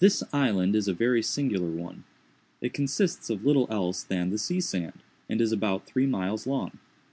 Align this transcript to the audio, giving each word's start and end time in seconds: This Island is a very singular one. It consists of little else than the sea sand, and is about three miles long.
This 0.00 0.24
Island 0.32 0.74
is 0.74 0.88
a 0.88 0.92
very 0.92 1.22
singular 1.22 1.70
one. 1.70 2.02
It 2.60 2.72
consists 2.74 3.30
of 3.30 3.44
little 3.46 3.68
else 3.70 4.02
than 4.02 4.30
the 4.30 4.36
sea 4.38 4.60
sand, 4.60 5.04
and 5.28 5.40
is 5.40 5.52
about 5.52 5.86
three 5.86 6.08
miles 6.08 6.48
long. 6.48 6.80